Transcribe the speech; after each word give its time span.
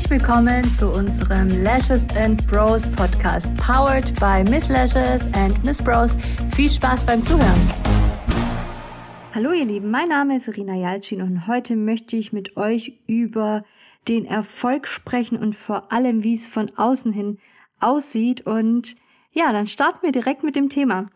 Herzlich 0.00 0.22
willkommen 0.22 0.64
zu 0.70 0.90
unserem 0.90 1.50
Lashes 1.62 2.08
and 2.16 2.46
Bros 2.46 2.86
Podcast, 2.86 3.54
powered 3.58 4.18
by 4.18 4.42
Miss 4.50 4.66
Lashes 4.70 5.20
and 5.34 5.62
Miss 5.62 5.82
Bros. 5.82 6.16
Viel 6.56 6.70
Spaß 6.70 7.04
beim 7.04 7.22
Zuhören. 7.22 7.60
Hallo 9.34 9.52
ihr 9.52 9.66
Lieben, 9.66 9.90
mein 9.90 10.08
Name 10.08 10.38
ist 10.38 10.48
Irina 10.48 10.74
Jalcin 10.74 11.20
und 11.20 11.46
heute 11.46 11.76
möchte 11.76 12.16
ich 12.16 12.32
mit 12.32 12.56
euch 12.56 12.98
über 13.08 13.62
den 14.08 14.24
Erfolg 14.24 14.88
sprechen 14.88 15.36
und 15.36 15.54
vor 15.54 15.92
allem, 15.92 16.24
wie 16.24 16.34
es 16.34 16.46
von 16.46 16.70
außen 16.78 17.12
hin 17.12 17.38
aussieht. 17.78 18.46
Und 18.46 18.96
ja, 19.32 19.52
dann 19.52 19.66
starten 19.66 19.98
wir 20.00 20.12
direkt 20.12 20.42
mit 20.42 20.56
dem 20.56 20.70
Thema. 20.70 21.10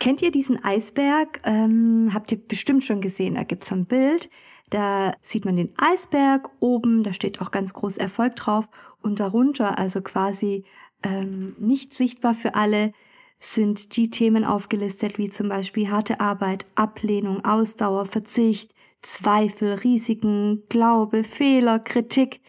Kennt 0.00 0.22
ihr 0.22 0.32
diesen 0.32 0.62
Eisberg? 0.64 1.40
Ähm, 1.44 2.10
habt 2.12 2.32
ihr 2.32 2.38
bestimmt 2.38 2.82
schon 2.82 3.00
gesehen. 3.00 3.36
Da 3.36 3.44
gibt's 3.44 3.68
so 3.68 3.76
ein 3.76 3.86
Bild. 3.86 4.28
Da 4.70 5.14
sieht 5.22 5.44
man 5.44 5.56
den 5.56 5.72
Eisberg 5.76 6.50
oben, 6.60 7.04
da 7.04 7.12
steht 7.12 7.40
auch 7.40 7.50
ganz 7.50 7.72
groß 7.74 7.98
Erfolg 7.98 8.36
drauf. 8.36 8.68
Und 9.02 9.20
darunter, 9.20 9.78
also 9.78 10.00
quasi 10.00 10.64
ähm, 11.02 11.54
nicht 11.58 11.94
sichtbar 11.94 12.34
für 12.34 12.54
alle, 12.54 12.92
sind 13.38 13.96
die 13.96 14.08
Themen 14.08 14.44
aufgelistet, 14.44 15.18
wie 15.18 15.28
zum 15.28 15.48
Beispiel 15.48 15.90
harte 15.90 16.20
Arbeit, 16.20 16.66
Ablehnung, 16.74 17.44
Ausdauer, 17.44 18.06
Verzicht, 18.06 18.74
Zweifel, 19.02 19.74
Risiken, 19.74 20.62
Glaube, 20.70 21.24
Fehler, 21.24 21.78
Kritik. 21.78 22.40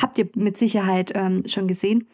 Habt 0.00 0.18
ihr 0.18 0.28
mit 0.34 0.58
Sicherheit 0.58 1.12
ähm, 1.14 1.44
schon 1.46 1.68
gesehen. 1.68 2.08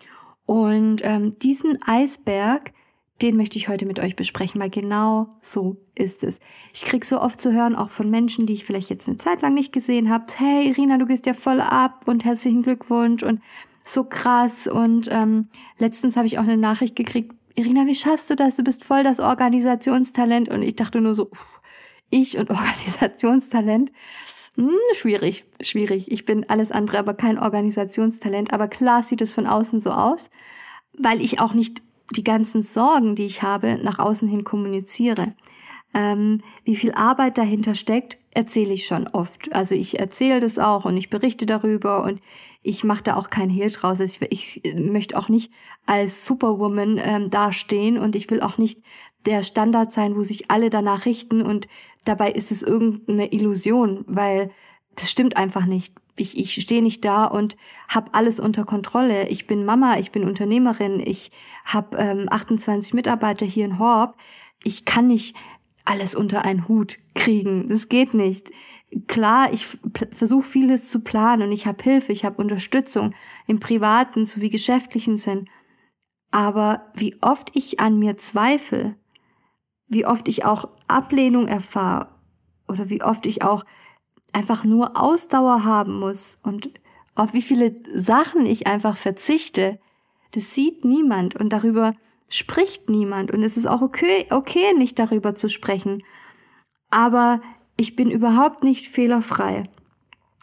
Und 0.44 1.00
ähm, 1.04 1.38
diesen 1.38 1.78
Eisberg, 1.82 2.72
den 3.20 3.36
möchte 3.36 3.58
ich 3.58 3.68
heute 3.68 3.84
mit 3.84 3.98
euch 3.98 4.14
besprechen, 4.14 4.60
weil 4.60 4.70
genau 4.70 5.28
so 5.40 5.76
ist 5.94 6.22
es. 6.22 6.38
Ich 6.72 6.84
krieg 6.84 7.04
so 7.04 7.20
oft 7.20 7.40
zu 7.40 7.52
hören, 7.52 7.74
auch 7.74 7.90
von 7.90 8.10
Menschen, 8.10 8.46
die 8.46 8.52
ich 8.52 8.64
vielleicht 8.64 8.90
jetzt 8.90 9.08
eine 9.08 9.16
Zeit 9.16 9.42
lang 9.42 9.54
nicht 9.54 9.72
gesehen 9.72 10.08
habe, 10.08 10.26
hey 10.36 10.68
Irina, 10.68 10.98
du 10.98 11.06
gehst 11.06 11.26
ja 11.26 11.34
voll 11.34 11.60
ab 11.60 12.06
und 12.06 12.24
herzlichen 12.24 12.62
Glückwunsch 12.62 13.24
und 13.24 13.40
so 13.82 14.04
krass. 14.04 14.68
Und 14.68 15.08
ähm, 15.10 15.48
letztens 15.78 16.16
habe 16.16 16.26
ich 16.26 16.38
auch 16.38 16.44
eine 16.44 16.56
Nachricht 16.56 16.94
gekriegt, 16.94 17.34
Irina, 17.56 17.86
wie 17.86 17.94
schaffst 17.94 18.30
du 18.30 18.36
das? 18.36 18.54
Du 18.54 18.62
bist 18.62 18.84
voll 18.84 19.02
das 19.02 19.18
Organisationstalent. 19.18 20.48
Und 20.48 20.62
ich 20.62 20.76
dachte 20.76 21.00
nur 21.00 21.14
so, 21.14 21.28
uff, 21.30 21.60
ich 22.08 22.38
und 22.38 22.50
Organisationstalent. 22.50 23.90
Hm, 24.54 24.70
schwierig, 24.94 25.44
schwierig. 25.60 26.12
Ich 26.12 26.24
bin 26.24 26.48
alles 26.48 26.70
andere, 26.70 26.98
aber 26.98 27.14
kein 27.14 27.38
Organisationstalent. 27.38 28.52
Aber 28.52 28.68
klar 28.68 29.02
sieht 29.02 29.20
es 29.22 29.32
von 29.32 29.48
außen 29.48 29.80
so 29.80 29.90
aus, 29.90 30.30
weil 30.92 31.20
ich 31.20 31.40
auch 31.40 31.54
nicht 31.54 31.82
die 32.14 32.24
ganzen 32.24 32.62
Sorgen, 32.62 33.14
die 33.14 33.26
ich 33.26 33.42
habe, 33.42 33.78
nach 33.82 33.98
außen 33.98 34.28
hin 34.28 34.44
kommuniziere. 34.44 35.34
Ähm, 35.94 36.42
wie 36.64 36.76
viel 36.76 36.92
Arbeit 36.92 37.38
dahinter 37.38 37.74
steckt, 37.74 38.18
erzähle 38.32 38.74
ich 38.74 38.86
schon 38.86 39.08
oft. 39.08 39.52
Also 39.54 39.74
ich 39.74 39.98
erzähle 39.98 40.40
das 40.40 40.58
auch 40.58 40.84
und 40.84 40.96
ich 40.96 41.10
berichte 41.10 41.46
darüber 41.46 42.04
und 42.04 42.20
ich 42.62 42.84
mache 42.84 43.04
da 43.04 43.16
auch 43.16 43.30
kein 43.30 43.50
Hehl 43.50 43.70
draus. 43.70 44.00
Ich, 44.00 44.20
ich 44.30 44.62
möchte 44.76 45.16
auch 45.16 45.28
nicht 45.28 45.50
als 45.86 46.26
Superwoman 46.26 47.00
ähm, 47.02 47.30
dastehen 47.30 47.98
und 47.98 48.16
ich 48.16 48.30
will 48.30 48.42
auch 48.42 48.58
nicht 48.58 48.82
der 49.26 49.42
Standard 49.42 49.92
sein, 49.92 50.16
wo 50.16 50.24
sich 50.24 50.50
alle 50.50 50.70
danach 50.70 51.06
richten 51.06 51.42
und 51.42 51.68
Dabei 52.08 52.32
ist 52.32 52.50
es 52.50 52.62
irgendeine 52.62 53.34
Illusion, 53.34 54.02
weil 54.06 54.50
das 54.98 55.10
stimmt 55.10 55.36
einfach 55.36 55.66
nicht. 55.66 55.94
Ich, 56.16 56.36
ich 56.36 56.54
stehe 56.54 56.82
nicht 56.82 57.04
da 57.04 57.26
und 57.26 57.56
habe 57.88 58.12
alles 58.14 58.40
unter 58.40 58.64
Kontrolle. 58.64 59.28
Ich 59.28 59.46
bin 59.46 59.64
Mama, 59.64 59.98
ich 59.98 60.10
bin 60.10 60.24
Unternehmerin, 60.24 61.00
ich 61.00 61.30
habe 61.64 61.96
ähm, 61.96 62.26
28 62.28 62.94
Mitarbeiter 62.94 63.46
hier 63.46 63.64
in 63.64 63.78
Horb. 63.78 64.16
Ich 64.64 64.84
kann 64.84 65.06
nicht 65.06 65.36
alles 65.84 66.14
unter 66.14 66.44
einen 66.44 66.66
Hut 66.66 66.98
kriegen. 67.14 67.68
Das 67.68 67.88
geht 67.88 68.14
nicht. 68.14 68.50
Klar, 69.06 69.52
ich 69.52 69.66
versuche 70.12 70.48
vieles 70.48 70.90
zu 70.90 71.00
planen 71.00 71.42
und 71.42 71.52
ich 71.52 71.66
habe 71.66 71.82
Hilfe, 71.82 72.10
ich 72.10 72.24
habe 72.24 72.42
Unterstützung 72.42 73.14
im 73.46 73.60
privaten 73.60 74.26
sowie 74.26 74.50
geschäftlichen 74.50 75.18
Sinn. 75.18 75.48
Aber 76.30 76.86
wie 76.94 77.16
oft 77.22 77.54
ich 77.54 77.80
an 77.80 77.98
mir 77.98 78.16
zweifle, 78.16 78.96
wie 79.86 80.04
oft 80.04 80.28
ich 80.28 80.44
auch 80.44 80.68
Ablehnung 80.88 81.48
erfahre 81.48 82.08
oder 82.66 82.90
wie 82.90 83.02
oft 83.02 83.26
ich 83.26 83.42
auch 83.42 83.64
einfach 84.32 84.64
nur 84.64 85.00
Ausdauer 85.00 85.64
haben 85.64 85.98
muss 85.98 86.38
und 86.42 86.70
auf 87.14 87.32
wie 87.32 87.42
viele 87.42 87.74
Sachen 87.94 88.46
ich 88.46 88.66
einfach 88.66 88.96
verzichte, 88.96 89.78
das 90.32 90.54
sieht 90.54 90.84
niemand 90.84 91.34
und 91.34 91.52
darüber 91.52 91.94
spricht 92.28 92.88
niemand 92.90 93.30
und 93.30 93.42
es 93.42 93.56
ist 93.56 93.66
auch 93.66 93.82
okay, 93.82 94.26
okay, 94.30 94.74
nicht 94.74 94.98
darüber 94.98 95.34
zu 95.34 95.48
sprechen. 95.48 96.02
Aber 96.90 97.40
ich 97.76 97.96
bin 97.96 98.10
überhaupt 98.10 98.62
nicht 98.62 98.88
fehlerfrei 98.88 99.64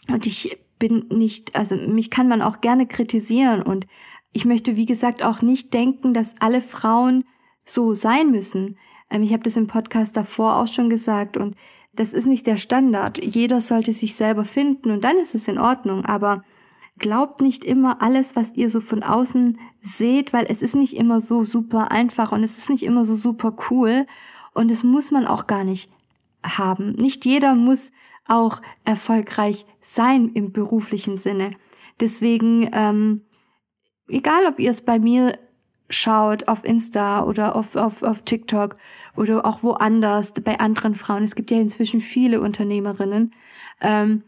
und 0.07 0.25
ich 0.25 0.57
bin 0.79 1.06
nicht, 1.09 1.56
also 1.56 1.75
mich 1.75 2.09
kann 2.12 2.28
man 2.28 2.41
auch 2.41 2.62
gerne 2.62 2.88
kritisieren 2.88 3.62
und 3.62 3.88
ich 4.34 4.46
möchte, 4.46 4.75
wie 4.75 4.85
gesagt, 4.85 5.23
auch 5.23 5.41
nicht 5.41 5.73
denken, 5.73 6.13
dass 6.13 6.35
alle 6.40 6.62
Frauen 6.62 7.23
so 7.63 7.94
sein 7.94 8.31
müssen. 8.31 8.78
Ähm, 9.09 9.23
ich 9.23 9.31
habe 9.31 9.44
das 9.44 9.56
im 9.56 9.67
Podcast 9.67 10.17
davor 10.17 10.57
auch 10.57 10.67
schon 10.67 10.90
gesagt 10.90 11.38
und 11.38 11.56
das 11.95 12.13
ist 12.13 12.25
nicht 12.25 12.47
der 12.47 12.57
Standard. 12.57 13.23
Jeder 13.23 13.61
sollte 13.61 13.94
sich 13.94 14.16
selber 14.16 14.45
finden 14.45 14.91
und 14.91 15.03
dann 15.03 15.17
ist 15.17 15.35
es 15.35 15.47
in 15.47 15.57
Ordnung. 15.57 16.06
Aber 16.06 16.44
glaubt 16.97 17.41
nicht 17.41 17.66
immer 17.66 18.01
alles, 18.01 18.35
was 18.35 18.53
ihr 18.56 18.69
so 18.69 18.81
von 18.81 19.03
außen 19.03 19.59
seht, 19.81 20.34
weil 20.34 20.45
es 20.50 20.61
ist 20.61 20.75
nicht 20.75 20.95
immer 20.95 21.22
so 21.22 21.44
super 21.44 21.91
einfach 21.91 22.31
und 22.31 22.44
es 22.44 22.57
ist 22.57 22.69
nicht 22.69 22.84
immer 22.84 23.05
so 23.05 23.16
super 23.16 23.55
cool 23.69 24.07
und 24.53 24.72
es 24.72 24.84
muss 24.84 25.11
man 25.11 25.25
auch 25.25 25.47
gar 25.47 25.63
nicht 25.63 25.91
haben. 26.44 26.94
Nicht 26.94 27.25
jeder 27.25 27.55
muss 27.55 27.91
auch 28.28 28.61
erfolgreich 28.84 29.66
sein 29.81 30.29
im 30.34 30.51
beruflichen 30.51 31.17
Sinne. 31.17 31.51
Deswegen, 32.00 32.69
ähm, 32.73 33.22
egal 34.07 34.45
ob 34.47 34.59
ihr 34.59 34.72
es 34.72 34.81
bei 34.81 35.00
mir 35.00 35.38
schaut 35.90 36.47
auf 36.47 36.63
Insta 36.63 37.23
oder 37.23 37.56
auf, 37.56 37.75
auf, 37.75 38.01
auf 38.03 38.23
TikTok 38.23 38.78
oder 39.16 39.46
auch 39.46 39.63
woanders 39.63 40.34
bei 40.34 40.59
anderen 40.59 40.96
Frauen. 40.96 41.23
Es 41.23 41.35
gibt 41.35 41.51
ja 41.51 41.59
inzwischen 41.59 42.01
viele 42.01 42.41
Unternehmerinnen. 42.41 43.34
Ähm, 43.81 44.23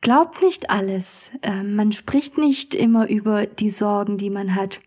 glaubt 0.00 0.40
nicht 0.42 0.70
alles. 0.70 1.30
Ähm, 1.42 1.74
man 1.74 1.92
spricht 1.92 2.38
nicht 2.38 2.74
immer 2.74 3.08
über 3.08 3.46
die 3.46 3.70
Sorgen, 3.70 4.16
die 4.16 4.30
man 4.30 4.54
hat. 4.54 4.78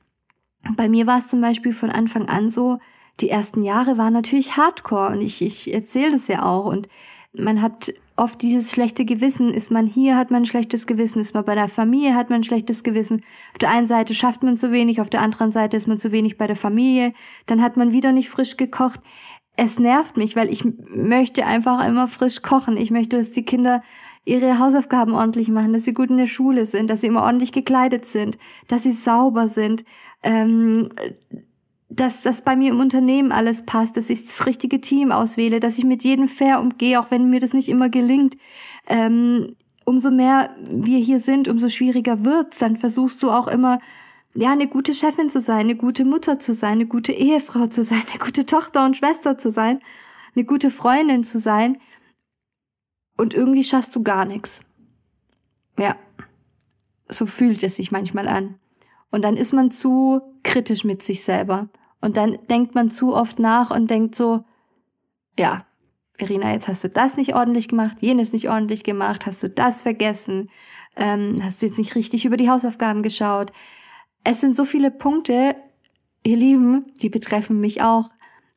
Bei 0.76 0.90
mir 0.90 1.08
war 1.08 1.20
es 1.20 1.28
zum 1.28 1.42
Beispiel 1.42 1.74
von 1.74 1.90
Anfang 1.90 2.28
an 2.28 2.50
so, 2.50 2.80
die 3.20 3.30
ersten 3.30 3.64
Jahre 3.64 3.98
waren 3.98 4.14
natürlich 4.14 4.58
hardcore 4.58 5.12
und 5.12 5.22
ich, 5.22 5.42
ich 5.42 5.74
erzähle 5.74 6.12
das 6.12 6.28
ja 6.28 6.46
auch 6.46 6.66
und 6.66 6.88
man 7.34 7.62
hat 7.62 7.94
oft 8.16 8.42
dieses 8.42 8.72
schlechte 8.72 9.06
Gewissen. 9.06 9.54
Ist 9.54 9.72
man 9.72 9.86
hier, 9.86 10.18
hat 10.18 10.32
man 10.32 10.44
ein 10.44 10.46
schlechtes 10.46 10.88
Gewissen. 10.88 11.20
Ist 11.20 11.34
man 11.34 11.46
bei 11.46 11.56
der 11.56 11.68
Familie, 11.68 12.16
hat 12.16 12.30
man 12.30 12.42
ein 12.42 12.44
schlechtes 12.44 12.84
Gewissen. 12.84 13.24
Auf 13.52 13.60
der 13.60 13.70
einen 13.70 13.88
Seite 13.88 14.14
schafft 14.14 14.44
man 14.44 14.58
zu 14.58 14.72
wenig, 14.72 15.00
auf 15.00 15.10
der 15.10 15.22
anderen 15.22 15.52
Seite 15.52 15.78
ist 15.78 15.88
man 15.88 15.98
zu 15.98 16.12
wenig 16.12 16.38
bei 16.38 16.48
der 16.48 16.56
Familie. 16.56 17.14
Dann 17.46 17.62
hat 17.62 17.78
man 17.78 17.92
wieder 17.92 18.12
nicht 18.12 18.30
frisch 18.30 18.58
gekocht. 18.58 19.00
Es 19.56 19.80
nervt 19.80 20.18
mich, 20.18 20.36
weil 20.36 20.52
ich 20.52 20.64
möchte 20.90 21.46
einfach 21.46 21.86
immer 21.88 22.08
frisch 22.08 22.42
kochen. 22.42 22.78
Ich 22.78 22.92
möchte, 22.92 23.18
dass 23.18 23.32
die 23.32 23.46
Kinder 23.46 23.82
ihre 24.26 24.60
Hausaufgaben 24.60 25.14
ordentlich 25.14 25.48
machen, 25.48 25.74
dass 25.74 25.86
sie 25.86 25.94
gut 25.94 26.10
in 26.10 26.18
der 26.18 26.28
Schule 26.28 26.66
sind, 26.66 26.90
dass 26.90 27.02
sie 27.02 27.08
immer 27.08 27.24
ordentlich 27.24 27.54
gekleidet 27.54 28.06
sind, 28.06 28.38
dass 28.68 28.84
sie 28.84 28.92
sauber 28.92 29.48
sind. 29.48 29.86
Ähm, 30.22 30.90
dass 31.90 32.24
das 32.24 32.42
bei 32.42 32.56
mir 32.56 32.72
im 32.72 32.80
Unternehmen 32.80 33.31
alles 33.31 33.64
passt, 33.64 33.96
dass 33.96 34.09
ich 34.09 34.25
das 34.25 34.46
richtige 34.46 34.81
Team 34.81 35.12
auswähle, 35.12 35.59
dass 35.59 35.78
ich 35.78 35.86
mit 35.86 36.03
jedem 36.03 36.28
fair 36.28 36.59
umgehe, 36.59 37.00
auch 37.00 37.12
wenn 37.12 37.30
mir 37.30 37.40
das 37.40 37.53
nicht 37.53 37.70
immer 37.70 37.90
gelingt. 37.90 38.38
Ähm, 38.88 39.56
umso 39.86 40.12
mehr 40.12 40.50
wir 40.70 41.00
hier 41.00 41.20
sind, 41.22 41.48
umso 41.48 41.70
schwieriger 41.70 42.25
wird's. 42.25 42.58
Dann 42.58 42.75
versuchst 42.75 43.24
du 43.24 43.31
auch 43.31 43.48
immer, 43.48 43.80
ja, 44.34 44.52
eine 44.52 44.68
gute 44.68 44.94
Chefin 44.94 45.30
zu 45.30 45.40
sein, 45.40 45.62
eine 45.62 45.75
gute 45.75 46.03
Mutter 46.03 46.40
zu 46.40 46.53
sein, 46.53 46.74
eine 46.74 46.88
gute 46.88 47.14
Ehefrau 47.14 47.68
zu 47.68 47.84
sein, 47.84 48.04
eine 48.12 48.19
gute 48.19 48.46
Tochter 48.46 48.86
und 48.86 48.98
Schwester 48.98 49.38
zu 49.38 49.50
sein, 49.50 49.80
eine 50.36 50.44
gute 50.44 50.72
Freundin 50.72 51.24
zu 51.24 51.40
sein. 51.40 51.78
Und 53.16 53.34
irgendwie 53.34 53.63
schaffst 53.63 53.95
du 53.95 54.04
gar 54.04 54.25
nichts. 54.25 54.60
Ja, 55.80 55.95
so 57.07 57.25
fühlt 57.25 57.63
es 57.63 57.78
sich 57.78 57.92
manchmal 57.92 58.28
an. 58.28 58.60
Und 59.10 59.22
dann 59.22 59.38
ist 59.38 59.54
man 59.54 59.72
zu 59.72 60.22
kritisch 60.48 60.84
mit 60.84 61.04
sich 61.04 61.24
selber. 61.24 61.68
Und 62.02 62.18
dann 62.18 62.40
denkt 62.50 62.74
man 62.74 62.90
zu 62.90 63.14
oft 63.14 63.38
nach 63.38 63.70
und 63.70 63.92
denkt 63.92 64.16
so, 64.16 64.44
ja, 65.38 65.66
Verena, 66.14 66.52
jetzt 66.54 66.68
hast 66.68 66.84
du 66.84 66.90
das 66.90 67.18
nicht 67.18 67.36
ordentlich 67.36 67.68
gemacht, 67.68 67.98
jenes 68.00 68.34
nicht 68.34 68.50
ordentlich 68.50 68.84
gemacht, 68.84 69.28
hast 69.28 69.44
du 69.44 69.50
das 69.50 69.84
vergessen, 69.84 70.50
ähm, 70.96 71.40
hast 71.44 71.62
du 71.62 71.68
jetzt 71.68 71.78
nicht 71.78 71.94
richtig 71.96 72.26
über 72.26 72.38
die 72.38 72.50
Hausaufgaben 72.50 73.04
geschaut. 73.04 73.52
Es 74.24 74.42
sind 74.42 74.56
so 74.56 74.66
viele 74.66 74.90
Punkte, 74.90 75.56
ihr 76.24 76.38
Lieben, 76.38 76.92
die 77.02 77.10
betreffen 77.10 77.60
mich 77.60 77.84
auch. 77.84 78.10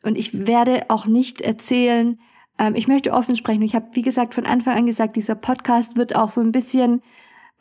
Und 0.03 0.17
ich 0.17 0.47
werde 0.47 0.85
auch 0.89 1.05
nicht 1.05 1.43
erzählen, 1.43 2.19
ähm, 2.59 2.75
ich 2.77 2.89
möchte 2.89 3.13
offen 3.13 3.37
sprechen. 3.37 3.63
Ich 3.63 3.75
habe, 3.75 3.89
wie 3.93 4.03
gesagt, 4.03 4.33
von 4.35 4.47
Anfang 4.47 4.77
an 4.79 4.87
gesagt, 4.87 5.17
dieser 5.17 5.35
Podcast 5.35 5.97
wird 5.97 6.17
auch 6.17 6.31
so 6.31 6.41
ein 6.41 6.53
bisschen 6.53 7.03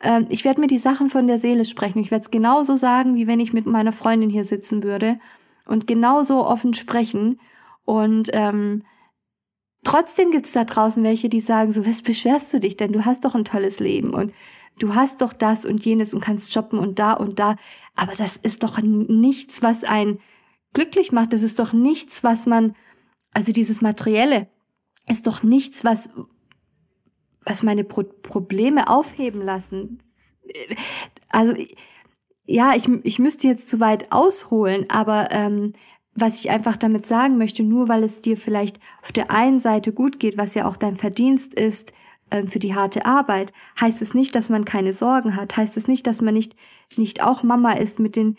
ähm, 0.00 0.26
ich 0.28 0.44
werde 0.44 0.60
mir 0.60 0.66
die 0.66 0.78
Sachen 0.78 1.10
von 1.10 1.26
der 1.26 1.38
Seele 1.38 1.64
sprechen. 1.64 1.98
Ich 1.98 2.10
werde 2.10 2.24
es 2.24 2.30
genauso 2.30 2.76
sagen, 2.76 3.14
wie 3.14 3.26
wenn 3.26 3.40
ich 3.40 3.52
mit 3.52 3.66
meiner 3.66 3.92
Freundin 3.92 4.30
hier 4.30 4.44
sitzen 4.44 4.82
würde 4.82 5.18
und 5.66 5.86
genauso 5.86 6.46
offen 6.46 6.74
sprechen. 6.74 7.40
Und 7.84 8.30
ähm, 8.32 8.84
trotzdem 9.84 10.30
gibt's 10.30 10.52
da 10.52 10.64
draußen 10.64 11.02
welche, 11.02 11.28
die 11.28 11.40
sagen, 11.40 11.72
so, 11.72 11.86
was 11.86 12.02
beschwerst 12.02 12.52
du 12.54 12.60
dich 12.60 12.76
denn? 12.76 12.92
Du 12.92 13.04
hast 13.04 13.24
doch 13.24 13.34
ein 13.34 13.44
tolles 13.44 13.78
Leben. 13.78 14.14
Und 14.14 14.32
du 14.78 14.94
hast 14.94 15.20
doch 15.20 15.32
das 15.32 15.64
und 15.64 15.84
jenes 15.84 16.14
und 16.14 16.20
kannst 16.20 16.52
shoppen 16.52 16.78
und 16.78 16.98
da 16.98 17.12
und 17.12 17.38
da. 17.38 17.56
Aber 17.94 18.14
das 18.14 18.36
ist 18.36 18.62
doch 18.62 18.78
nichts, 18.80 19.62
was 19.62 19.84
einen 19.84 20.18
glücklich 20.72 21.12
macht. 21.12 21.32
Das 21.32 21.42
ist 21.42 21.58
doch 21.58 21.72
nichts, 21.72 22.24
was 22.24 22.46
man, 22.46 22.74
also 23.32 23.52
dieses 23.52 23.82
Materielle 23.82 24.48
ist 25.06 25.26
doch 25.26 25.42
nichts, 25.42 25.84
was, 25.84 26.08
was 27.44 27.62
meine 27.62 27.84
Pro 27.84 28.02
Probleme 28.02 28.88
aufheben 28.88 29.42
lassen. 29.42 30.02
Also, 31.28 31.54
ja, 32.46 32.74
ich, 32.74 32.88
ich 33.04 33.18
müsste 33.18 33.46
jetzt 33.46 33.68
zu 33.68 33.80
weit 33.80 34.10
ausholen, 34.10 34.86
aber 34.88 35.28
ähm, 35.30 35.72
was 36.14 36.40
ich 36.40 36.50
einfach 36.50 36.76
damit 36.76 37.06
sagen 37.06 37.38
möchte, 37.38 37.62
nur 37.62 37.88
weil 37.88 38.02
es 38.02 38.20
dir 38.20 38.36
vielleicht 38.36 38.80
auf 39.02 39.12
der 39.12 39.30
einen 39.30 39.60
Seite 39.60 39.92
gut 39.92 40.18
geht, 40.18 40.36
was 40.36 40.54
ja 40.54 40.68
auch 40.68 40.76
dein 40.76 40.96
Verdienst 40.96 41.54
ist, 41.54 41.92
ähm, 42.30 42.48
für 42.48 42.58
die 42.58 42.74
harte 42.74 43.06
Arbeit, 43.06 43.52
heißt 43.80 44.02
es 44.02 44.14
nicht, 44.14 44.34
dass 44.34 44.50
man 44.50 44.64
keine 44.64 44.92
Sorgen 44.92 45.36
hat, 45.36 45.56
heißt 45.56 45.76
es 45.76 45.88
nicht, 45.88 46.06
dass 46.06 46.20
man 46.20 46.34
nicht, 46.34 46.54
nicht 46.96 47.22
auch 47.22 47.42
Mama 47.42 47.72
ist 47.72 47.98
mit 47.98 48.16
den, 48.16 48.36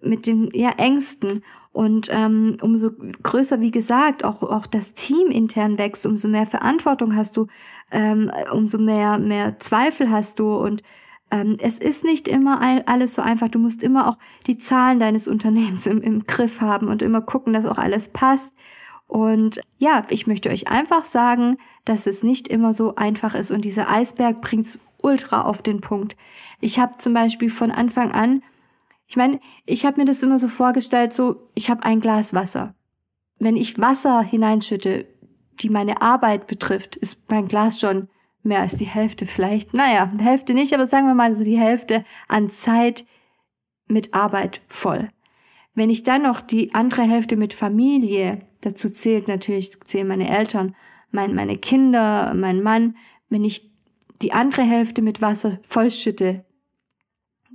mit 0.00 0.26
den 0.26 0.50
ja, 0.54 0.70
Ängsten. 0.70 1.42
Und 1.72 2.08
ähm, 2.10 2.56
umso 2.60 2.90
größer, 3.22 3.60
wie 3.60 3.70
gesagt, 3.70 4.24
auch, 4.24 4.42
auch 4.42 4.66
das 4.66 4.94
Team 4.94 5.28
intern 5.28 5.78
wächst, 5.78 6.06
umso 6.06 6.26
mehr 6.26 6.46
Verantwortung 6.46 7.14
hast 7.14 7.36
du, 7.36 7.46
ähm, 7.90 8.30
umso 8.52 8.78
mehr, 8.78 9.18
mehr 9.18 9.58
Zweifel 9.58 10.10
hast 10.10 10.38
du 10.38 10.54
und 10.54 10.82
ähm, 11.30 11.56
es 11.60 11.78
ist 11.78 12.04
nicht 12.04 12.26
immer 12.26 12.60
alles 12.86 13.14
so 13.14 13.22
einfach. 13.22 13.48
Du 13.48 13.58
musst 13.58 13.82
immer 13.82 14.08
auch 14.08 14.18
die 14.46 14.58
Zahlen 14.58 14.98
deines 14.98 15.28
Unternehmens 15.28 15.86
im, 15.86 16.00
im 16.00 16.26
Griff 16.26 16.60
haben 16.60 16.88
und 16.88 17.02
immer 17.02 17.20
gucken, 17.20 17.52
dass 17.52 17.66
auch 17.66 17.78
alles 17.78 18.08
passt. 18.08 18.50
Und 19.06 19.60
ja, 19.78 20.04
ich 20.10 20.26
möchte 20.26 20.50
euch 20.50 20.68
einfach 20.68 21.04
sagen, 21.04 21.58
dass 21.84 22.06
es 22.06 22.22
nicht 22.22 22.48
immer 22.48 22.72
so 22.72 22.94
einfach 22.96 23.34
ist 23.34 23.50
und 23.50 23.64
dieser 23.64 23.90
Eisberg 23.90 24.40
bringt's 24.42 24.78
ultra 25.00 25.42
auf 25.42 25.62
den 25.62 25.80
Punkt. 25.80 26.16
Ich 26.60 26.78
habe 26.78 26.98
zum 26.98 27.14
Beispiel 27.14 27.50
von 27.50 27.70
Anfang 27.70 28.12
an, 28.12 28.42
ich 29.06 29.16
meine, 29.16 29.40
ich 29.64 29.86
habe 29.86 30.00
mir 30.00 30.04
das 30.04 30.22
immer 30.22 30.38
so 30.38 30.48
vorgestellt, 30.48 31.14
so 31.14 31.48
ich 31.54 31.70
habe 31.70 31.84
ein 31.84 32.00
Glas 32.00 32.34
Wasser. 32.34 32.74
Wenn 33.38 33.56
ich 33.56 33.78
Wasser 33.78 34.20
hineinschütte, 34.20 35.06
die 35.62 35.70
meine 35.70 36.02
Arbeit 36.02 36.46
betrifft, 36.46 36.96
ist 36.96 37.18
mein 37.28 37.46
Glas 37.46 37.80
schon 37.80 38.08
mehr 38.42 38.60
als 38.60 38.76
die 38.76 38.86
Hälfte 38.86 39.26
vielleicht. 39.26 39.74
Naja, 39.74 40.12
Hälfte 40.18 40.54
nicht, 40.54 40.72
aber 40.72 40.86
sagen 40.86 41.06
wir 41.06 41.14
mal 41.14 41.34
so 41.34 41.44
die 41.44 41.58
Hälfte 41.58 42.04
an 42.28 42.50
Zeit 42.50 43.04
mit 43.86 44.14
Arbeit 44.14 44.60
voll. 44.68 45.08
Wenn 45.74 45.90
ich 45.90 46.02
dann 46.02 46.22
noch 46.22 46.40
die 46.40 46.74
andere 46.74 47.02
Hälfte 47.02 47.36
mit 47.36 47.54
Familie, 47.54 48.40
dazu 48.60 48.90
zählt 48.90 49.28
natürlich, 49.28 49.80
zählen 49.84 50.08
meine 50.08 50.28
Eltern, 50.28 50.74
mein, 51.10 51.34
meine 51.34 51.56
Kinder, 51.56 52.34
mein 52.34 52.62
Mann, 52.62 52.96
wenn 53.28 53.44
ich 53.44 53.70
die 54.20 54.32
andere 54.32 54.62
Hälfte 54.62 55.02
mit 55.02 55.20
Wasser 55.20 55.60
vollschütte, 55.62 56.44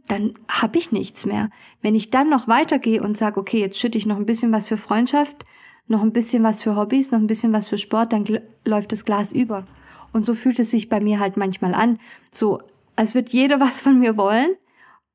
dann 0.08 0.34
habe 0.48 0.78
ich 0.78 0.92
nichts 0.92 1.26
mehr. 1.26 1.50
Wenn 1.82 1.96
ich 1.96 2.10
dann 2.10 2.30
noch 2.30 2.48
weitergehe 2.48 3.02
und 3.02 3.18
sage, 3.18 3.40
okay, 3.40 3.60
jetzt 3.60 3.80
schütte 3.80 3.98
ich 3.98 4.06
noch 4.06 4.18
ein 4.18 4.26
bisschen 4.26 4.52
was 4.52 4.68
für 4.68 4.78
Freundschaft, 4.78 5.46
noch 5.88 6.02
ein 6.02 6.14
bisschen 6.14 6.44
was 6.44 6.62
für 6.62 6.76
Hobbys, 6.76 7.12
noch 7.12 7.20
ein 7.20 7.28
bisschen 7.28 7.54
was 7.54 7.68
für 7.68 7.78
Sport, 7.78 8.14
dann 8.14 8.26
läuft 8.66 8.92
das 8.92 9.06
Glas 9.06 9.32
über. 9.32 9.66
Und 10.12 10.26
so 10.26 10.34
fühlt 10.34 10.60
es 10.60 10.72
sich 10.72 10.90
bei 10.90 11.00
mir 11.00 11.20
halt 11.20 11.38
manchmal 11.38 11.74
an. 11.74 12.00
So, 12.32 12.60
als 12.96 13.16
wird 13.16 13.30
jeder 13.30 13.60
was 13.60 13.82
von 13.82 14.00
mir 14.00 14.18
wollen 14.18 14.56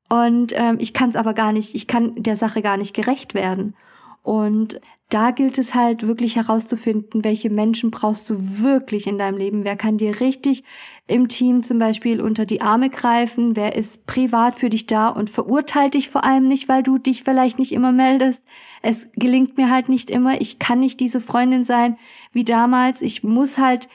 und 0.09 0.53
ähm, 0.55 0.77
ich 0.79 0.93
kann 0.93 1.09
es 1.09 1.15
aber 1.15 1.33
gar 1.33 1.53
nicht, 1.53 1.75
ich 1.75 1.87
kann 1.87 2.15
der 2.15 2.35
Sache 2.35 2.61
gar 2.61 2.77
nicht 2.77 2.95
gerecht 2.95 3.35
werden. 3.35 3.75
Und 4.21 4.79
da 5.09 5.31
gilt 5.31 5.57
es 5.57 5.73
halt 5.73 6.05
wirklich 6.05 6.35
herauszufinden, 6.35 7.23
welche 7.23 7.49
Menschen 7.49 7.89
brauchst 7.89 8.29
du 8.29 8.35
wirklich 8.61 9.07
in 9.07 9.17
deinem 9.17 9.37
Leben. 9.37 9.63
Wer 9.63 9.75
kann 9.75 9.97
dir 9.97 10.21
richtig 10.21 10.63
im 11.07 11.27
Team 11.27 11.63
zum 11.63 11.79
Beispiel 11.79 12.21
unter 12.21 12.45
die 12.45 12.61
Arme 12.61 12.91
greifen? 12.91 13.55
Wer 13.55 13.75
ist 13.75 14.05
privat 14.05 14.59
für 14.59 14.69
dich 14.69 14.85
da 14.85 15.07
und 15.07 15.31
verurteilt 15.31 15.95
dich 15.95 16.09
vor 16.09 16.23
allem 16.23 16.47
nicht, 16.47 16.69
weil 16.69 16.83
du 16.83 16.99
dich 16.99 17.23
vielleicht 17.23 17.57
nicht 17.57 17.71
immer 17.71 17.91
meldest? 17.91 18.43
Es 18.83 19.07
gelingt 19.13 19.57
mir 19.57 19.71
halt 19.71 19.89
nicht 19.89 20.11
immer. 20.11 20.39
Ich 20.39 20.59
kann 20.59 20.79
nicht 20.79 20.99
diese 20.99 21.21
Freundin 21.21 21.63
sein 21.63 21.97
wie 22.31 22.43
damals. 22.43 23.01
Ich 23.01 23.23
muss 23.23 23.57
halt, 23.57 23.89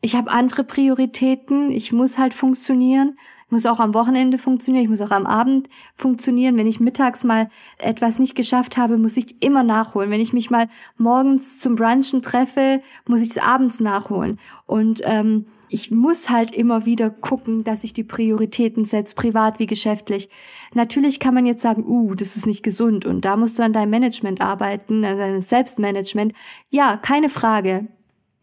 ich 0.00 0.14
habe 0.14 0.30
andere 0.30 0.62
Prioritäten. 0.62 1.72
Ich 1.72 1.92
muss 1.92 2.18
halt 2.18 2.34
funktionieren 2.34 3.16
muss 3.52 3.66
auch 3.66 3.78
am 3.78 3.94
Wochenende 3.94 4.38
funktionieren, 4.38 4.84
ich 4.84 4.90
muss 4.90 5.02
auch 5.02 5.10
am 5.10 5.26
Abend 5.26 5.68
funktionieren. 5.94 6.56
Wenn 6.56 6.66
ich 6.66 6.80
mittags 6.80 7.22
mal 7.22 7.50
etwas 7.78 8.18
nicht 8.18 8.34
geschafft 8.34 8.76
habe, 8.76 8.98
muss 8.98 9.16
ich 9.16 9.40
immer 9.42 9.62
nachholen. 9.62 10.10
Wenn 10.10 10.20
ich 10.20 10.32
mich 10.32 10.50
mal 10.50 10.68
morgens 10.96 11.60
zum 11.60 11.76
Brunchen 11.76 12.22
treffe, 12.22 12.82
muss 13.06 13.20
ich 13.20 13.30
es 13.30 13.38
abends 13.38 13.78
nachholen. 13.78 14.40
Und 14.66 15.02
ähm, 15.04 15.46
ich 15.68 15.90
muss 15.90 16.28
halt 16.28 16.50
immer 16.50 16.84
wieder 16.84 17.08
gucken, 17.08 17.64
dass 17.64 17.84
ich 17.84 17.92
die 17.92 18.04
Prioritäten 18.04 18.84
setze, 18.84 19.14
privat 19.14 19.58
wie 19.58 19.66
geschäftlich. 19.66 20.28
Natürlich 20.74 21.20
kann 21.20 21.34
man 21.34 21.46
jetzt 21.46 21.62
sagen, 21.62 21.84
uh, 21.86 22.14
das 22.14 22.36
ist 22.36 22.46
nicht 22.46 22.62
gesund 22.62 23.06
und 23.06 23.24
da 23.24 23.36
musst 23.36 23.58
du 23.58 23.62
an 23.62 23.72
deinem 23.72 23.90
Management 23.90 24.40
arbeiten, 24.40 25.04
an 25.04 25.16
deinem 25.16 25.40
Selbstmanagement. 25.40 26.32
Ja, 26.70 26.96
keine 26.96 27.30
Frage. 27.30 27.88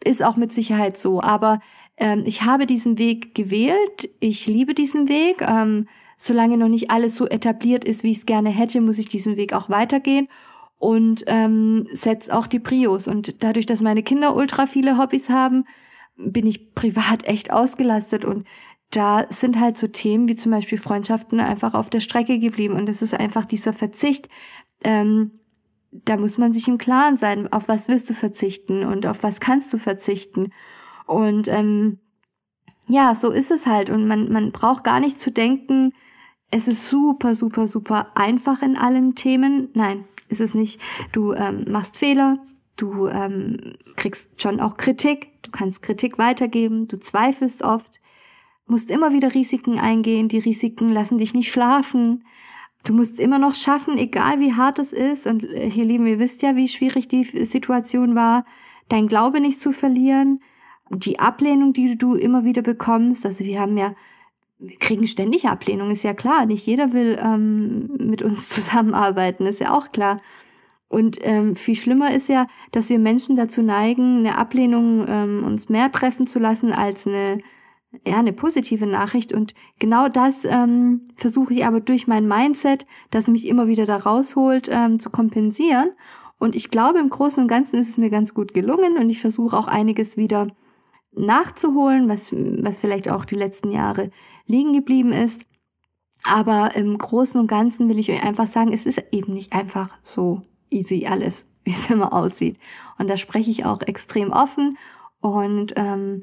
Ist 0.03 0.23
auch 0.23 0.37
mit 0.37 0.53
Sicherheit 0.53 0.97
so. 0.97 1.21
Aber 1.21 1.59
ähm, 1.99 2.23
ich 2.25 2.43
habe 2.43 2.65
diesen 2.65 2.97
Weg 2.97 3.35
gewählt. 3.35 4.09
Ich 4.19 4.47
liebe 4.47 4.73
diesen 4.73 5.07
Weg. 5.09 5.41
Ähm, 5.41 5.87
solange 6.17 6.57
noch 6.57 6.67
nicht 6.67 6.91
alles 6.91 7.15
so 7.15 7.27
etabliert 7.27 7.85
ist, 7.85 8.03
wie 8.03 8.11
ich 8.11 8.19
es 8.19 8.25
gerne 8.25 8.49
hätte, 8.49 8.81
muss 8.81 8.97
ich 8.97 9.07
diesen 9.07 9.37
Weg 9.37 9.53
auch 9.53 9.69
weitergehen 9.69 10.27
und 10.77 11.23
ähm, 11.27 11.87
setze 11.93 12.35
auch 12.35 12.47
die 12.47 12.59
Prios. 12.59 13.07
Und 13.07 13.43
dadurch, 13.43 13.65
dass 13.65 13.81
meine 13.81 14.03
Kinder 14.03 14.35
ultra 14.35 14.65
viele 14.65 14.97
Hobbys 14.97 15.29
haben, 15.29 15.65
bin 16.17 16.45
ich 16.45 16.73
privat 16.75 17.25
echt 17.25 17.51
ausgelastet 17.51 18.25
und 18.25 18.45
da 18.91 19.27
sind 19.29 19.59
halt 19.59 19.77
so 19.77 19.87
Themen 19.87 20.27
wie 20.27 20.35
zum 20.35 20.51
Beispiel 20.51 20.77
Freundschaften 20.77 21.39
einfach 21.39 21.73
auf 21.73 21.89
der 21.89 21.99
Strecke 21.99 22.39
geblieben 22.39 22.73
und 22.73 22.89
es 22.89 23.01
ist 23.01 23.13
einfach 23.13 23.45
dieser 23.45 23.71
Verzicht. 23.71 24.29
Ähm, 24.83 25.31
da 25.91 26.17
muss 26.17 26.37
man 26.37 26.51
sich 26.51 26.67
im 26.67 26.77
Klaren 26.77 27.17
sein, 27.17 27.51
auf 27.51 27.67
was 27.67 27.87
wirst 27.87 28.09
du 28.09 28.13
verzichten 28.13 28.83
und 28.83 29.05
auf 29.05 29.23
was 29.23 29.39
kannst 29.39 29.73
du 29.73 29.77
verzichten. 29.77 30.51
Und 31.09 31.47
ähm, 31.47 31.97
ja, 32.87 33.15
so 33.15 33.31
ist 33.31 33.49
es 33.49 33.65
halt. 33.65 33.89
Und 33.89 34.07
man, 34.07 34.31
man 34.31 34.51
braucht 34.51 34.83
gar 34.83 34.99
nicht 34.99 35.19
zu 35.19 35.31
denken, 35.31 35.91
es 36.51 36.67
ist 36.67 36.87
super, 36.87 37.33
super, 37.33 37.67
super 37.67 38.11
einfach 38.15 38.61
in 38.61 38.75
allen 38.75 39.15
Themen. 39.15 39.69
Nein, 39.73 40.05
ist 40.27 40.39
es 40.39 40.53
nicht. 40.53 40.79
Du 41.11 41.33
ähm, 41.33 41.65
machst 41.67 41.97
Fehler, 41.97 42.37
du 42.75 43.07
ähm, 43.07 43.73
kriegst 43.95 44.39
schon 44.39 44.59
auch 44.59 44.77
Kritik, 44.77 45.29
du 45.41 45.49
kannst 45.49 45.81
Kritik 45.81 46.19
weitergeben, 46.19 46.87
du 46.87 46.99
zweifelst 46.99 47.63
oft, 47.63 47.99
musst 48.67 48.91
immer 48.91 49.11
wieder 49.11 49.33
Risiken 49.33 49.79
eingehen, 49.79 50.29
die 50.29 50.37
Risiken 50.37 50.91
lassen 50.91 51.17
dich 51.17 51.33
nicht 51.33 51.51
schlafen. 51.51 52.23
Du 52.83 52.93
musst 52.93 53.19
immer 53.19 53.39
noch 53.39 53.55
schaffen, 53.55 53.97
egal 53.97 54.39
wie 54.39 54.53
hart 54.53 54.77
es 54.77 54.93
ist. 54.93 55.25
Und 55.25 55.43
äh, 55.43 55.71
hier 55.71 55.85
lieben, 55.85 56.05
ihr 56.05 56.19
wisst 56.19 56.43
ja, 56.43 56.55
wie 56.55 56.67
schwierig 56.67 57.07
die 57.07 57.23
Situation 57.23 58.13
war, 58.13 58.45
dein 58.89 59.07
Glaube 59.07 59.39
nicht 59.41 59.59
zu 59.59 59.71
verlieren, 59.71 60.39
die 60.89 61.19
Ablehnung, 61.19 61.73
die 61.73 61.97
du 61.97 62.15
immer 62.15 62.43
wieder 62.43 62.61
bekommst, 62.61 63.25
also 63.25 63.45
wir 63.45 63.59
haben 63.59 63.77
ja, 63.77 63.93
wir 64.59 64.77
kriegen 64.77 65.07
ständig 65.07 65.45
Ablehnung, 65.47 65.91
ist 65.91 66.03
ja 66.03 66.13
klar. 66.13 66.45
Nicht 66.45 66.65
jeder 66.65 66.93
will 66.93 67.17
ähm, 67.21 67.89
mit 67.97 68.21
uns 68.21 68.49
zusammenarbeiten, 68.49 69.45
ist 69.45 69.59
ja 69.59 69.73
auch 69.73 69.91
klar. 69.91 70.17
Und 70.89 71.19
ähm, 71.21 71.55
viel 71.55 71.75
schlimmer 71.75 72.13
ist 72.13 72.29
ja, 72.29 72.47
dass 72.71 72.89
wir 72.89 72.97
Menschen 72.97 73.35
dazu 73.35 73.61
neigen, 73.61 74.17
eine 74.17 74.37
Ablehnung 74.37 75.05
ähm, 75.07 75.43
uns 75.45 75.69
mehr 75.69 75.91
treffen 75.91 76.25
zu 76.25 76.39
lassen 76.39 76.73
als 76.73 77.05
eine, 77.05 77.41
ja, 78.07 78.17
eine 78.17 78.33
positive 78.33 78.87
Nachricht. 78.87 79.31
Und 79.31 79.53
genau 79.77 80.09
das 80.09 80.45
ähm, 80.45 81.09
versuche 81.15 81.53
ich 81.53 81.65
aber 81.65 81.79
durch 81.79 82.07
mein 82.07 82.27
Mindset, 82.27 82.87
das 83.11 83.27
mich 83.27 83.47
immer 83.47 83.67
wieder 83.67 83.85
da 83.85 83.97
rausholt, 83.97 84.67
ähm, 84.71 84.97
zu 84.97 85.11
kompensieren. 85.11 85.91
Und 86.39 86.55
ich 86.55 86.71
glaube, 86.71 86.97
im 86.97 87.09
Großen 87.09 87.43
und 87.43 87.47
Ganzen 87.47 87.79
ist 87.79 87.89
es 87.89 87.97
mir 87.99 88.09
ganz 88.09 88.33
gut 88.33 88.55
gelungen 88.55 88.97
und 88.97 89.11
ich 89.11 89.19
versuche 89.19 89.55
auch 89.55 89.67
einiges 89.67 90.17
wieder 90.17 90.47
nachzuholen, 91.19 92.09
was, 92.09 92.31
was 92.33 92.79
vielleicht 92.79 93.09
auch 93.09 93.25
die 93.25 93.35
letzten 93.35 93.71
Jahre 93.71 94.11
liegen 94.45 94.73
geblieben 94.73 95.11
ist. 95.11 95.45
Aber 96.23 96.75
im 96.75 96.97
Großen 96.97 97.39
und 97.39 97.47
Ganzen 97.47 97.89
will 97.89 97.99
ich 97.99 98.11
euch 98.11 98.23
einfach 98.23 98.47
sagen, 98.47 98.73
es 98.73 98.85
ist 98.85 99.01
eben 99.11 99.33
nicht 99.33 99.53
einfach 99.53 99.95
so 100.03 100.41
easy 100.69 101.05
alles, 101.07 101.47
wie 101.63 101.71
es 101.71 101.89
immer 101.89 102.13
aussieht. 102.13 102.57
Und 102.97 103.09
da 103.09 103.17
spreche 103.17 103.51
ich 103.51 103.65
auch 103.65 103.81
extrem 103.81 104.31
offen 104.31 104.77
und 105.21 105.73
ähm, 105.75 106.21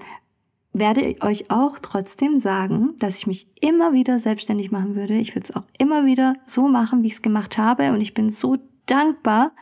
werde 0.73 1.17
euch 1.23 1.51
auch 1.51 1.79
trotzdem 1.79 2.39
sagen, 2.39 2.95
dass 2.99 3.19
ich 3.19 3.27
mich 3.27 3.49
immer 3.61 3.93
wieder 3.93 4.19
selbstständig 4.19 4.71
machen 4.71 4.95
würde. 4.95 5.15
Ich 5.15 5.35
würde 5.35 5.45
es 5.49 5.57
auch 5.57 5.65
immer 5.79 6.05
wieder 6.05 6.35
so 6.45 6.69
machen, 6.69 7.03
wie 7.03 7.07
ich 7.07 7.15
es 7.15 7.23
gemacht 7.23 7.57
habe. 7.57 7.93
Und 7.93 8.01
ich 8.01 8.13
bin 8.13 8.29
so 8.29 8.59
dankbar, 8.85 9.53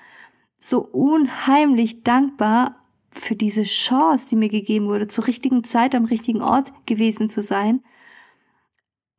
so 0.58 0.80
unheimlich 0.80 2.02
dankbar 2.02 2.83
für 3.14 3.34
diese 3.34 3.62
Chance, 3.62 4.26
die 4.30 4.36
mir 4.36 4.48
gegeben 4.48 4.86
wurde, 4.86 5.08
zur 5.08 5.26
richtigen 5.26 5.64
Zeit 5.64 5.94
am 5.94 6.04
richtigen 6.04 6.42
Ort 6.42 6.72
gewesen 6.86 7.28
zu 7.28 7.42
sein. 7.42 7.82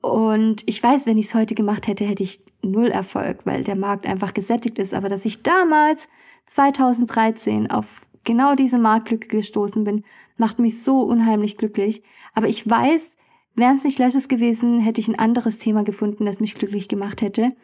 Und 0.02 0.64
ich 0.68 0.82
weiß, 0.82 1.08
wenn 1.08 1.18
ich 1.18 1.28
es 1.28 1.36
heute 1.36 1.56
gemacht 1.56 1.88
hätte, 1.88 2.06
hätte 2.06 2.24
ich 2.24 2.42
null 2.62 2.88
Erfolg, 2.88 3.40
weil 3.46 3.64
der 3.64 3.76
Markt 3.76 4.06
einfach 4.06 4.34
gesättigt 4.34 4.78
ist. 4.78 4.94
Aber 4.94 5.10
dass 5.10 5.26
ich 5.26 5.42
damals, 5.42 6.10
2013, 6.48 7.72
auf 7.72 8.02
genau 8.24 8.54
diese 8.56 8.78
Marktlücke 8.78 9.28
gestoßen 9.28 9.84
bin, 9.84 10.04
macht 10.38 10.60
mich 10.60 10.84
so 10.84 11.02
unheimlich 11.02 11.58
glücklich. 11.58 12.04
Aber 12.34 12.48
ich 12.48 12.70
weiß, 12.70 13.16
Wären 13.56 13.78
es 13.78 13.86
nicht 13.86 14.00
Lashes 14.00 14.28
gewesen, 14.28 14.82
hätte 14.82 15.00
ich 15.00 15.08
ein 15.08 15.18
anderes 15.18 15.58
Thema 15.58 15.84
gefunden, 15.84 16.26
das 16.26 16.42
mich 16.42 16.56
glücklich 16.56 16.90
gemacht 16.90 17.22
hätte. 17.22 17.56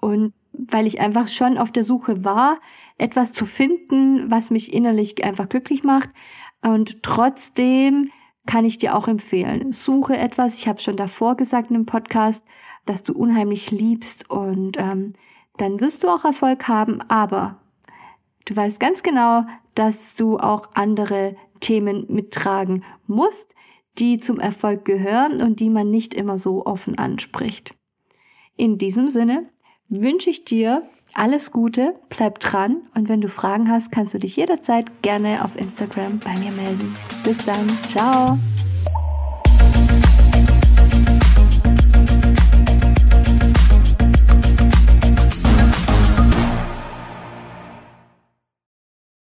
Und 0.00 0.32
weil 0.58 0.86
ich 0.86 1.00
einfach 1.00 1.28
schon 1.28 1.58
auf 1.58 1.72
der 1.72 1.84
Suche 1.84 2.24
war, 2.24 2.58
etwas 2.98 3.32
zu 3.32 3.46
finden, 3.46 4.30
was 4.30 4.50
mich 4.50 4.72
innerlich 4.72 5.24
einfach 5.24 5.48
glücklich 5.48 5.84
macht. 5.84 6.10
Und 6.64 7.02
trotzdem 7.02 8.10
kann 8.46 8.64
ich 8.64 8.78
dir 8.78 8.96
auch 8.96 9.08
empfehlen. 9.08 9.72
Suche 9.72 10.16
etwas, 10.16 10.54
ich 10.54 10.68
habe 10.68 10.80
schon 10.80 10.96
davor 10.96 11.36
gesagt 11.36 11.70
in 11.70 11.74
dem 11.74 11.86
Podcast, 11.86 12.44
dass 12.86 13.02
du 13.02 13.12
unheimlich 13.12 13.70
liebst 13.70 14.30
und 14.30 14.78
ähm, 14.78 15.14
dann 15.56 15.80
wirst 15.80 16.04
du 16.04 16.08
auch 16.08 16.24
Erfolg 16.24 16.68
haben, 16.68 17.00
aber 17.08 17.60
du 18.44 18.54
weißt 18.54 18.78
ganz 18.78 19.02
genau, 19.02 19.44
dass 19.74 20.14
du 20.14 20.38
auch 20.38 20.70
andere 20.74 21.36
Themen 21.60 22.06
mittragen 22.08 22.84
musst, 23.06 23.54
die 23.98 24.20
zum 24.20 24.38
Erfolg 24.38 24.84
gehören 24.84 25.42
und 25.42 25.60
die 25.60 25.70
man 25.70 25.90
nicht 25.90 26.14
immer 26.14 26.38
so 26.38 26.64
offen 26.64 26.98
anspricht. 26.98 27.74
In 28.56 28.78
diesem 28.78 29.08
Sinne 29.08 29.48
wünsche 29.88 30.30
ich 30.30 30.44
dir 30.44 30.82
alles 31.14 31.50
Gute, 31.50 31.94
bleib 32.10 32.40
dran 32.40 32.76
und 32.94 33.08
wenn 33.08 33.20
du 33.20 33.28
Fragen 33.28 33.70
hast, 33.70 33.90
kannst 33.90 34.12
du 34.12 34.18
dich 34.18 34.36
jederzeit 34.36 35.02
gerne 35.02 35.44
auf 35.44 35.56
Instagram 35.56 36.18
bei 36.18 36.36
mir 36.38 36.52
melden. 36.52 36.94
Bis 37.24 37.38
dann, 37.44 37.66
ciao! 37.88 38.38